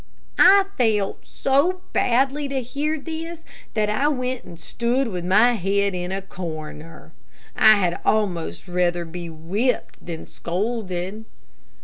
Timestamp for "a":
6.11-6.23